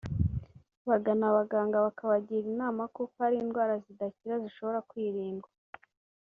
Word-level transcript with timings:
bagana 0.89 1.23
abaganga 1.31 1.77
bakabagira 1.85 2.45
inama 2.53 2.81
kuko 2.95 3.15
hari 3.23 3.35
indwara 3.43 3.73
zidakira 3.85 4.35
zishobora 4.43 4.79
kwirindwa 4.89 5.49